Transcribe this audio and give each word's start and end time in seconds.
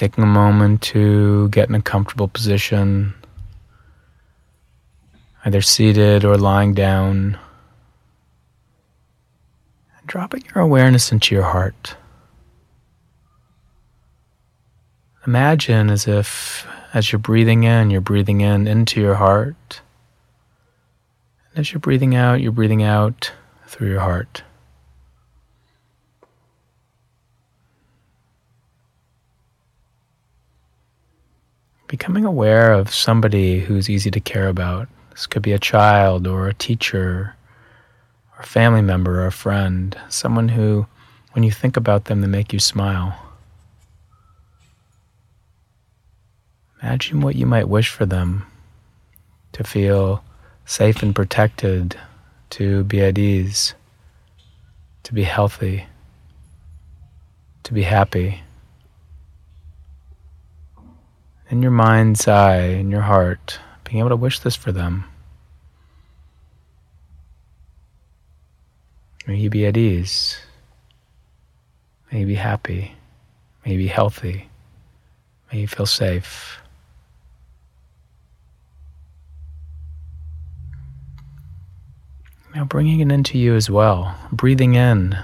Taking 0.00 0.24
a 0.24 0.26
moment 0.26 0.80
to 0.94 1.50
get 1.50 1.68
in 1.68 1.74
a 1.74 1.82
comfortable 1.82 2.26
position, 2.26 3.12
either 5.44 5.60
seated 5.60 6.24
or 6.24 6.38
lying 6.38 6.72
down. 6.72 7.38
And 9.98 10.06
dropping 10.06 10.44
your 10.46 10.64
awareness 10.64 11.12
into 11.12 11.34
your 11.34 11.44
heart. 11.44 11.96
Imagine 15.26 15.90
as 15.90 16.08
if, 16.08 16.66
as 16.94 17.12
you're 17.12 17.18
breathing 17.18 17.64
in, 17.64 17.90
you're 17.90 18.00
breathing 18.00 18.40
in 18.40 18.66
into 18.66 19.02
your 19.02 19.16
heart. 19.16 19.82
And 21.50 21.60
as 21.60 21.72
you're 21.72 21.80
breathing 21.80 22.14
out, 22.14 22.40
you're 22.40 22.52
breathing 22.52 22.82
out 22.82 23.32
through 23.66 23.90
your 23.90 24.00
heart. 24.00 24.44
Becoming 31.90 32.24
aware 32.24 32.72
of 32.72 32.94
somebody 32.94 33.58
who's 33.58 33.90
easy 33.90 34.12
to 34.12 34.20
care 34.20 34.46
about. 34.46 34.86
This 35.10 35.26
could 35.26 35.42
be 35.42 35.50
a 35.50 35.58
child 35.58 36.24
or 36.24 36.46
a 36.46 36.54
teacher 36.54 37.34
or 38.32 38.42
a 38.44 38.46
family 38.46 38.80
member 38.80 39.22
or 39.22 39.26
a 39.26 39.32
friend. 39.32 39.98
Someone 40.08 40.50
who, 40.50 40.86
when 41.32 41.42
you 41.42 41.50
think 41.50 41.76
about 41.76 42.04
them, 42.04 42.20
they 42.20 42.28
make 42.28 42.52
you 42.52 42.60
smile. 42.60 43.18
Imagine 46.80 47.22
what 47.22 47.34
you 47.34 47.44
might 47.44 47.68
wish 47.68 47.88
for 47.88 48.06
them 48.06 48.46
to 49.50 49.64
feel 49.64 50.22
safe 50.64 51.02
and 51.02 51.12
protected, 51.12 51.98
to 52.50 52.84
be 52.84 53.00
at 53.00 53.18
ease, 53.18 53.74
to 55.02 55.12
be 55.12 55.24
healthy, 55.24 55.86
to 57.64 57.74
be 57.74 57.82
happy. 57.82 58.42
In 61.50 61.62
your 61.62 61.72
mind's 61.72 62.28
eye, 62.28 62.62
in 62.62 62.92
your 62.92 63.00
heart, 63.00 63.58
being 63.82 63.98
able 63.98 64.10
to 64.10 64.16
wish 64.16 64.38
this 64.38 64.54
for 64.54 64.70
them. 64.70 65.04
May 69.26 69.36
you 69.36 69.50
be 69.50 69.66
at 69.66 69.76
ease. 69.76 70.38
May 72.12 72.20
you 72.20 72.26
be 72.26 72.36
happy. 72.36 72.94
May 73.64 73.72
you 73.72 73.78
be 73.78 73.88
healthy. 73.88 74.48
May 75.52 75.62
you 75.62 75.66
feel 75.66 75.86
safe. 75.86 76.60
Now 82.54 82.64
bringing 82.64 83.00
it 83.00 83.12
into 83.12 83.38
you 83.38 83.56
as 83.56 83.68
well, 83.68 84.16
breathing 84.30 84.74
in, 84.74 85.16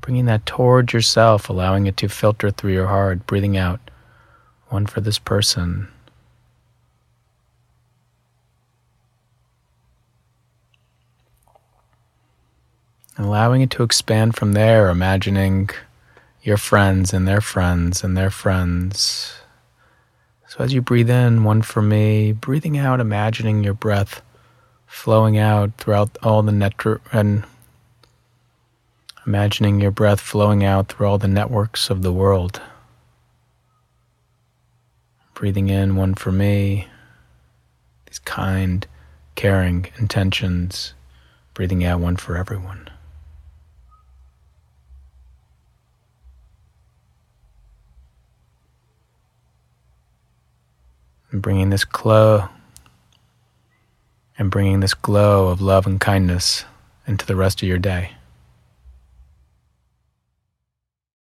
bringing 0.00 0.26
that 0.26 0.46
towards 0.46 0.92
yourself, 0.92 1.48
allowing 1.48 1.86
it 1.86 1.96
to 1.96 2.08
filter 2.08 2.52
through 2.52 2.72
your 2.72 2.86
heart, 2.86 3.26
breathing 3.26 3.56
out, 3.56 3.80
one 4.68 4.86
for 4.86 5.00
this 5.00 5.18
person. 5.18 5.88
Allowing 13.16 13.62
it 13.62 13.70
to 13.70 13.82
expand 13.82 14.36
from 14.36 14.52
there, 14.52 14.90
imagining 14.90 15.70
your 16.42 16.56
friends 16.56 17.12
and 17.12 17.26
their 17.26 17.40
friends 17.40 18.04
and 18.04 18.16
their 18.16 18.30
friends. 18.30 19.34
So 20.46 20.64
as 20.64 20.72
you 20.72 20.80
breathe 20.80 21.10
in, 21.10 21.44
one 21.44 21.62
for 21.62 21.82
me, 21.82 22.32
breathing 22.32 22.78
out, 22.78 23.00
imagining 23.00 23.64
your 23.64 23.74
breath 23.74 24.22
flowing 24.86 25.36
out 25.36 25.76
throughout 25.76 26.16
all 26.22 26.42
the 26.42 26.52
network 26.52 27.02
and 27.12 27.44
imagining 29.26 29.80
your 29.80 29.90
breath 29.90 30.20
flowing 30.20 30.64
out 30.64 30.88
through 30.88 31.06
all 31.06 31.18
the 31.18 31.28
networks 31.28 31.90
of 31.90 32.02
the 32.02 32.12
world. 32.12 32.62
Breathing 35.38 35.68
in 35.68 35.94
one 35.94 36.16
for 36.16 36.32
me, 36.32 36.88
these 38.06 38.18
kind, 38.18 38.84
caring 39.36 39.86
intentions, 39.96 40.94
breathing 41.54 41.84
out 41.84 42.00
one 42.00 42.16
for 42.16 42.36
everyone. 42.36 42.90
And 51.30 51.40
bringing 51.40 51.70
this 51.70 51.84
glow 51.84 52.48
and 54.36 54.50
bringing 54.50 54.80
this 54.80 54.94
glow 54.94 55.46
of 55.46 55.60
love 55.60 55.86
and 55.86 56.00
kindness 56.00 56.64
into 57.06 57.24
the 57.24 57.36
rest 57.36 57.62
of 57.62 57.68
your 57.68 57.78
day. 57.78 58.17